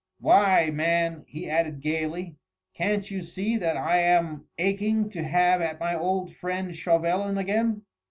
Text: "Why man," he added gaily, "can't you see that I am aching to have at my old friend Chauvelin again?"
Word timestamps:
"Why 0.19 0.71
man," 0.71 1.25
he 1.27 1.47
added 1.47 1.79
gaily, 1.79 2.35
"can't 2.73 3.11
you 3.11 3.21
see 3.21 3.55
that 3.57 3.77
I 3.77 3.97
am 3.99 4.47
aching 4.57 5.11
to 5.11 5.21
have 5.21 5.61
at 5.61 5.79
my 5.79 5.93
old 5.93 6.33
friend 6.35 6.75
Chauvelin 6.75 7.37
again?" 7.37 7.83